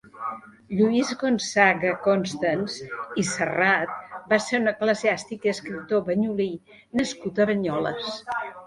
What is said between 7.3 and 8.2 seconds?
a Banyoles.